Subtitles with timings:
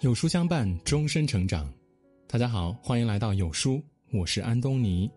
[0.00, 1.70] 有书相伴，终身成长。
[2.26, 3.82] 大家好，欢迎来到有书，
[4.14, 5.10] 我是安东尼。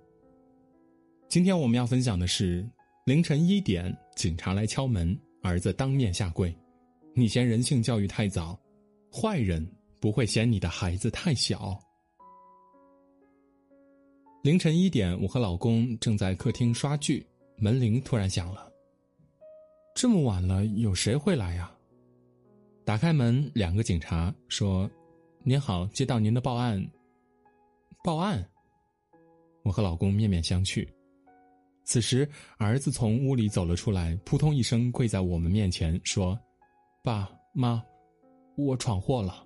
[1.29, 2.67] 今天我们要分享的是：
[3.05, 6.53] 凌晨一点，警察来敲门，儿子当面下跪。
[7.13, 8.59] 你嫌人性教育太早，
[9.09, 9.65] 坏人
[10.01, 11.79] 不会嫌你的孩子太小。
[14.43, 17.25] 凌晨一点，我和老公正在客厅刷剧，
[17.55, 18.69] 门铃突然响了。
[19.95, 21.73] 这么晚了，有谁会来呀？
[22.85, 24.89] 打开门，两个警察说
[25.43, 26.85] ：“您好，接到您的报案。”
[28.03, 28.45] 报案。
[29.63, 30.85] 我和老公面面相觑。
[31.85, 36.37] 此时，儿子从屋里走了出来，扑通一声跪在我们面前，说
[37.01, 37.81] ：“爸妈，
[38.57, 39.45] 我闯祸了。”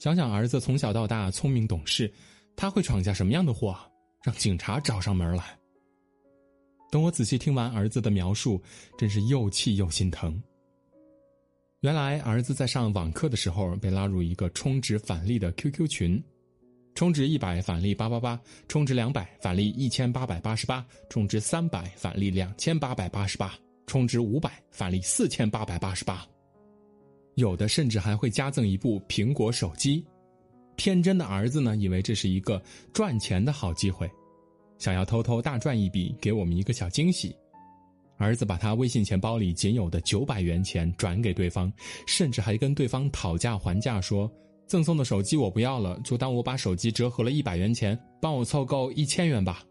[0.00, 2.12] 想想儿子从小到大聪明懂事，
[2.56, 3.76] 他会闯下什么样的祸，
[4.24, 5.56] 让警察找上门来？
[6.90, 8.60] 等我仔细听完儿子的描述，
[8.98, 10.42] 真是又气又心疼。
[11.84, 16.24] 原来儿子在上网课的时候被拉入一个充值返利的 QQ 群，
[16.94, 23.54] 充值一百返利八八八，充值两百返利一千八百八十八，充值三百返利两千八百八十八，
[23.86, 26.26] 充值五百返利四千八百八十八。
[27.34, 30.02] 有的甚至还会加赠一部苹果手机。
[30.78, 32.62] 天真的儿子呢，以为这是一个
[32.94, 34.10] 赚钱的好机会，
[34.78, 37.36] 想要偷偷大赚一笔，给我们一个小惊喜。
[38.16, 41.72] 儿子把他微信钱包里仅有的九百元钱转给对方，
[42.06, 44.30] 甚至还跟对方讨价还价，说
[44.66, 49.62] 赠送的手机我不要了，就当我把手机折合了一百元钱，帮我凑够一千元吧。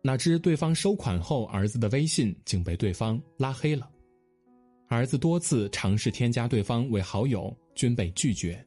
[0.00, 3.88] 哪知对方收款后，儿子的微信竟被对方拉黑了。
[4.88, 8.64] 儿子多次尝试添加对方为好友，均被拒绝。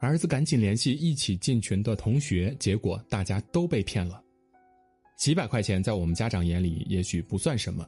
[0.00, 4.22] 儿子赶紧联系一起进群的同学，结果大家都被骗了。
[5.18, 7.84] 几百块钱在我们家长眼里也许不算什么，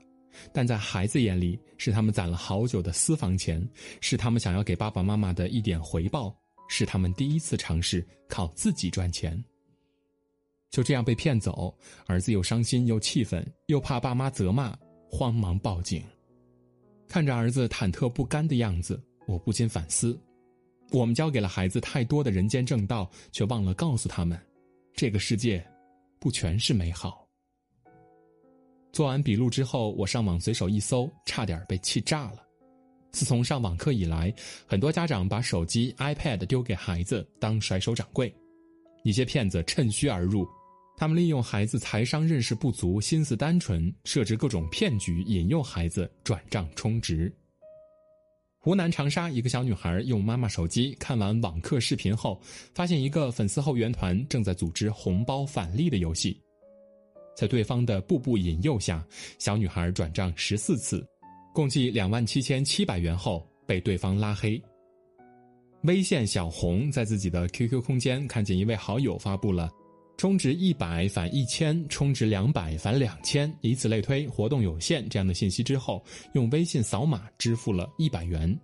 [0.53, 3.67] 但在孩子眼里是他们攒了好久的私房钱，
[4.00, 6.36] 是他们想要给爸爸妈妈的一点回报，
[6.69, 9.42] 是他们第一次尝试靠自己赚钱。
[10.70, 11.73] 就这样被骗走，
[12.07, 14.77] 儿子又伤心又气愤，又怕爸妈责骂，
[15.08, 16.02] 慌忙报警。
[17.07, 20.20] 看着儿子忐忑不甘的样子，我不禁反思：
[20.90, 24.36] 我们教给了孩子太多的人间正道，却忘了告诉他们，
[24.95, 25.64] 这个世界。
[26.23, 27.20] 不全是美好。
[29.00, 32.46] 做完笔录之后，我上网随手一搜，差点被气炸了。
[33.12, 34.30] 自从上网课以来，
[34.66, 38.30] 很多家长把手机、iPad 丢给孩子当甩手掌柜，
[39.02, 40.46] 一些骗子趁虚而入，
[40.98, 47.34] 他们利用孩子财商认识不足、心思单纯，设置各种骗局，引诱孩子转账充值。
[48.58, 52.39] 湖南长沙一个小女孩用妈妈手机看完网课视频后，
[52.74, 56.39] 发现一个粉丝后援团正在组织红包返利的游戏。
[57.36, 59.05] 在对方的步步引诱下，
[59.39, 61.07] 小女孩转账十四次，
[61.55, 64.61] 共计两万七千七百元后被对方拉黑。
[65.85, 69.70] 微信小红在自己的 QQ 空间看见一位好友发布了
[70.19, 76.05] “充值一百返一千，充值两百返两千，以此类推，活动有限”这样的信息之后，
[76.35, 78.55] 用微信扫码支付了一百元。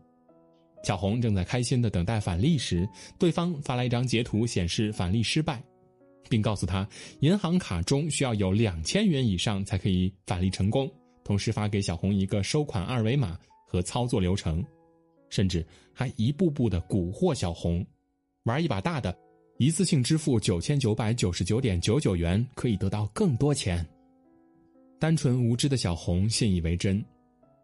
[0.84, 2.86] 小红正在开心的等待返利时，
[3.18, 5.64] 对方发来一张截图，显示返利失败，
[6.28, 6.88] 并告诉他
[7.20, 10.90] 银行卡中需要有两千元以上才可以返利成功，
[11.24, 14.64] 同时发给小红一个收款二维码和操作流程，
[15.28, 17.84] 甚至还一步步的蛊惑小红，
[18.44, 19.16] 玩一把大的，
[19.58, 23.86] 一次性支付九千九百九十九点九九元可以得到更多钱。
[24.98, 27.04] 单纯无知的小红信以为真。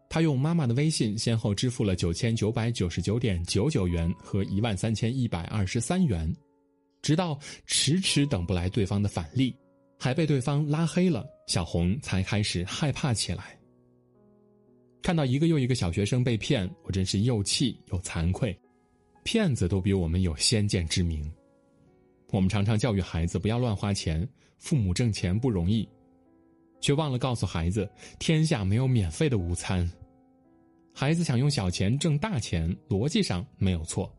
[0.09, 6.31] 他用妈妈的微信先后支付了九千九百九十九点九九元和一万三千一百二十三元，
[7.03, 7.37] 直到
[7.67, 9.55] 迟迟等不来对方的返利，
[9.99, 13.55] 还被对方拉黑了，小红才开始害怕起来。
[15.01, 18.57] 看到一个又一个小学生被骗，我真是又气又惭愧。
[19.23, 21.29] 骗子都比我们有先见之明。
[22.31, 24.27] 我们常常教育孩子不要乱花钱，
[24.57, 25.87] 父母挣钱不容易，
[26.79, 29.89] 却忘了告诉孩子，天下没有免费的午餐。
[30.93, 34.09] 孩子想用小钱挣大钱，逻辑上没有错，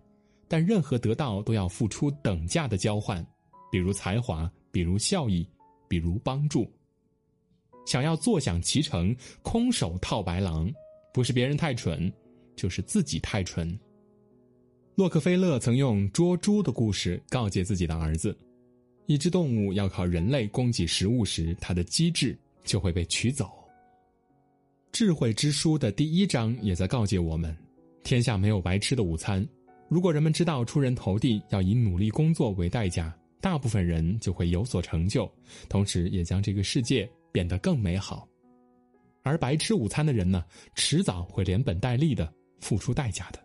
[0.48, 3.24] 但任何得到都要付出等价的交换，
[3.70, 5.46] 比如才华，比如效益，
[5.88, 6.70] 比如帮助。
[7.86, 10.72] 想要坐享其成，空手套白狼，
[11.12, 12.12] 不是别人太蠢，
[12.56, 13.78] 就是自己太蠢。
[14.94, 18.36] 洛克菲勒曾用捉猪的故事告诫自己的儿子：
[19.06, 23.50] 一只动物要靠人类供给食物时，它的机智就会被取走。
[24.92, 27.54] 智慧之书的第一章也在告诫我们：
[28.04, 29.46] 天下没有白吃的午餐。
[29.88, 35.30] 如果人们知道出人头地要以努力工作为代价，大部分人就会有所成就，
[35.68, 38.26] 同时也将这个世界变得更美好。
[39.22, 40.44] 而白吃午餐的人呢，
[40.74, 43.38] 迟早会连本带利的付出代价的。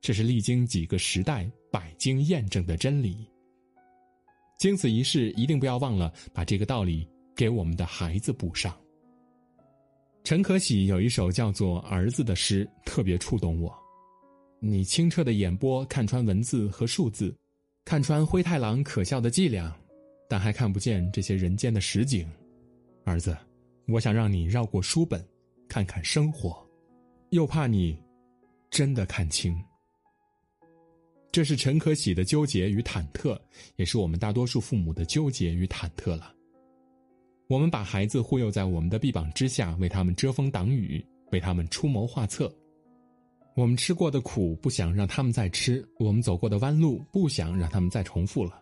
[0.00, 3.28] 这是历经几个时代、百经验证的真理。
[4.58, 7.06] 经此一事，一定不要忘了把这个道理
[7.36, 8.74] 给我们的孩子补上。
[10.22, 13.74] 陈可喜有一首叫做《儿子》的诗，特别触动我。
[14.62, 17.34] 你清澈的眼波看穿文字和数字，
[17.82, 19.74] 看穿灰太狼可笑的伎俩，
[20.28, 22.30] 但还看不见这些人间的实景。
[23.04, 23.34] 儿子，
[23.88, 25.26] 我想让你绕过书本，
[25.66, 26.62] 看看生活，
[27.30, 27.98] 又怕你
[28.70, 29.58] 真的看清。
[31.32, 33.40] 这是陈可喜的纠结与忐忑，
[33.76, 36.34] 也是我们大多数父母的纠结与忐忑了。
[37.48, 41.02] 我们把孩子护佑在我们的臂膀之下，为他们遮风挡雨，
[41.32, 42.54] 为他们出谋划策。
[43.60, 48.58] 我们吃过的苦，不想让他们再吃；我们走过的弯路，不想让他们再重复了。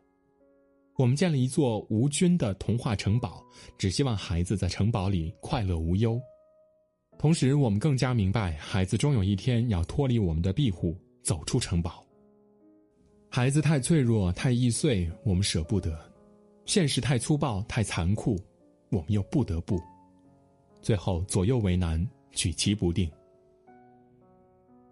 [0.97, 3.41] 我们建了一座无菌的童话城堡，
[3.79, 6.21] 只希望孩子在城堡里快乐无忧。
[7.17, 12.05] 同时，我们更加明白，孩子终有一天要脱离我们的庇护，走出城堡。
[13.31, 15.93] 孩子太脆弱，太易碎，我们舍不得；
[16.65, 18.37] 现实太粗暴，太残酷，
[18.91, 19.81] 我们又不得不。
[20.83, 23.09] 最后，左右为难，举棋不定。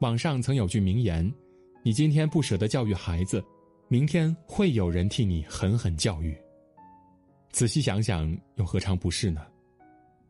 [0.01, 1.33] 网上曾有句名言
[1.83, 3.43] ：“你今天不舍得教育孩子，
[3.89, 6.37] 明天会有人替你狠狠教育。”
[7.51, 9.47] 仔细想想，又何尝不是呢？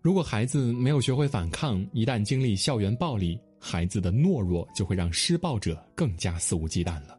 [0.01, 7.19] 如果孩子没有学会反抗，一旦经历校园暴力，孩子的懦弱就会让施暴者更加肆无忌惮了。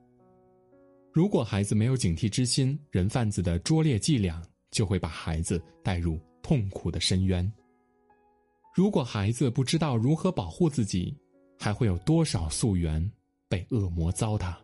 [1.11, 4.41] 如果孩子没有警惕之心，人贩子的拙劣伎俩
[4.71, 7.51] 就会把孩子带入痛苦的深渊。
[8.73, 11.13] 如果孩子不知道如何保护自己，
[11.59, 13.11] 还会有多少溯源
[13.49, 14.55] 被恶魔糟蹋？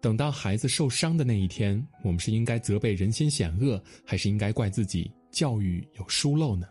[0.00, 6.66] 等到孩子受伤的那一天，我们是应该责备人心险恶，还是应该怪自己教育有疏漏呢？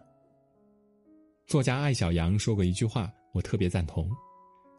[1.48, 4.10] 作家艾小阳说过一句话，我特别赞同：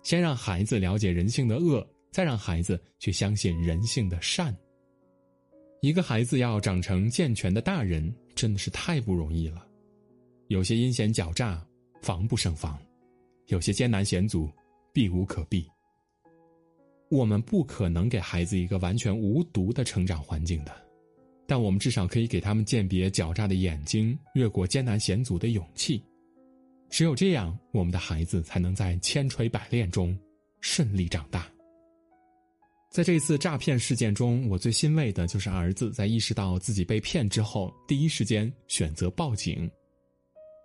[0.03, 4.55] 先让孩子了解人性的恶，再让孩子去相信人性的善。
[5.81, 9.67] 一个孩子要长成健全的大人，真的是太不容易了。
[10.49, 11.67] 有些阴险狡诈，
[12.03, 12.79] 防不胜防。
[13.47, 14.51] 有些艰难险阻，
[14.93, 15.67] 避无可避。
[17.11, 20.75] 我们不可能给孩子一个完全无毒的成长环境的，
[21.47, 26.03] 但我们至少可以给他们鉴别狡诈的眼睛，越过艰难险阻的勇气。
[26.89, 30.19] 只有这样，我们的孩子才能在千锤百炼中
[30.61, 31.47] 顺利长大。
[32.91, 39.71] 在这次诈骗事件中，我最欣慰的就是儿子在意识到自己被骗之后，第一时间选择报警。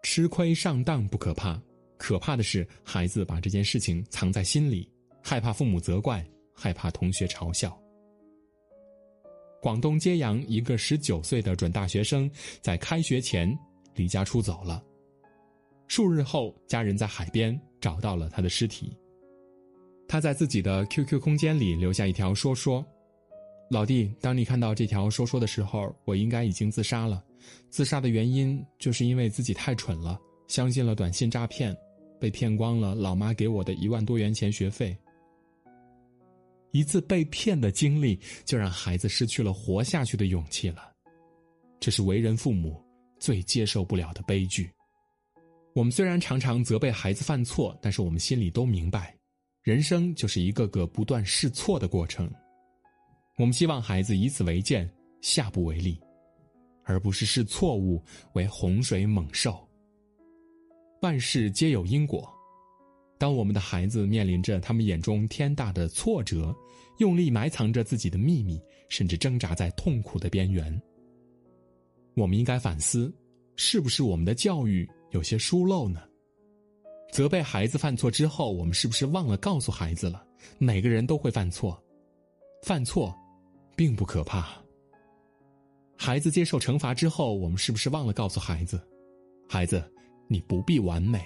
[0.04, 1.62] 吃亏上当不可怕。
[1.98, 4.90] 可怕的是，孩子把这件事情藏在心里，
[5.22, 7.78] 害怕父母责怪，害怕同学嘲笑。
[9.60, 12.30] 广东揭阳一个十九岁的准大学生，
[12.62, 13.58] 在开学前
[13.96, 14.82] 离家出走了。
[15.88, 18.96] 数日后，家人在海边找到了他的尸体。
[20.08, 22.86] 他在自己的 QQ 空间里留下一条说说
[23.72, 27.24] ：“老弟，当你看到这条说说的时候，我应该已经自杀了。
[27.70, 31.76] 自杀的原因就是因为自己太蠢了，相信了短信诈骗。”
[32.20, 34.98] 被骗光了老妈给我的一万多元钱学费。
[36.72, 40.92] 一次被骗的经历，就让孩子失去了活下去的勇气了。
[41.80, 42.84] 这是为人父母
[43.20, 44.70] 最接受不了的悲剧。
[45.74, 49.16] 我们虽然常常责备孩子犯错，但是我们心里都明白，
[49.64, 52.30] 人生就是一个个不断试错的过程。
[53.38, 54.90] 我们希望孩子以此为鉴，
[55.22, 56.00] 下不为例，
[56.84, 59.67] 而不是视错误为洪水猛兽。
[61.02, 62.28] 万事皆有因果，
[63.20, 66.56] 当我们的孩子面临着他们眼中天大的挫折，
[66.98, 70.82] 用力埋藏着自己的秘密，甚至挣扎在痛苦的边缘，
[72.16, 73.14] 我们应该反思，
[73.56, 76.02] 是不是我们的教育有些疏漏呢？
[77.12, 80.26] 责备孩子犯错之后，我们是不是忘了告诉孩子了？
[80.58, 81.80] 每个人都会犯错，
[82.64, 83.16] 犯错，
[83.76, 84.50] 并不可怕。
[85.96, 88.82] 孩子接受惩罚之后，我们是不是忘了告诉孩子，
[89.48, 89.84] 孩子？
[90.28, 91.24] 你不必完美。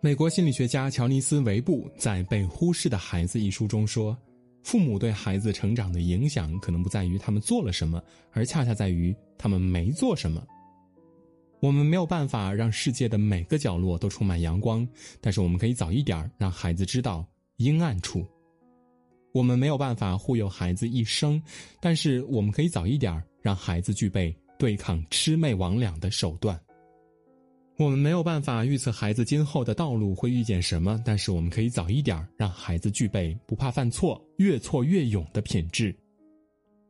[0.00, 4.16] 美国心理学家乔尼斯·维布在《被忽视的孩子》一书中说
[4.62, 10.46] ：“父母对孩子成长的影响，可能不在于他们做了什么，而恰恰在于他们没做什么。
[11.60, 14.86] 我们没有办法让世界的每个角落都充满阳光，
[15.20, 18.24] 但是我们可以早一点让孩子知道阴暗处。
[19.32, 21.42] 我们没有办法护佑孩子一生，
[21.80, 26.60] 但是我们可以早一点让孩子具备对抗魑魅魍魉的手段。”
[27.78, 35.94] 我们没有办法预测孩子今后的道路会遇见什么，但是我们可以早一点让孩子具备不怕犯错、越挫越勇的品质。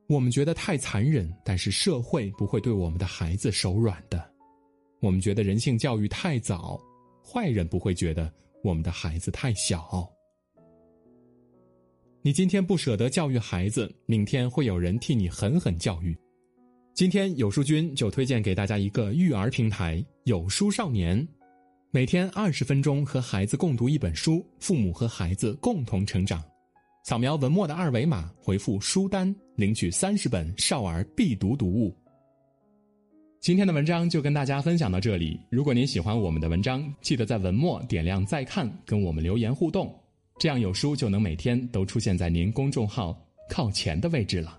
[0.07, 4.25] 我们觉得太残忍，但是社会不会对我们的孩子手软的。
[5.01, 6.81] 我们觉得人性教育太早，
[7.21, 10.09] 坏人不会觉得我们的孩子太小。
[12.23, 16.17] 你今天不舍得教育孩子，明天会有人替你狠狠教育。
[16.97, 21.29] 今天有书君就推荐给大家一个育儿平台——有书少年，
[21.91, 26.43] 每天二十分钟和孩子共读一本书，父母和孩子共同成长。
[27.05, 31.95] 扫描文末的二维码，回复“书单”领取三十本少儿必读读物。
[33.43, 35.39] 今天的文章就跟大家分享到这里。
[35.51, 39.95] 如果您喜欢我们的文章，记得在文末点亮再看，跟我们留言互动，
[40.39, 43.15] 这样有书就能每天都出现在您公众号
[43.51, 44.59] 靠前的位置了。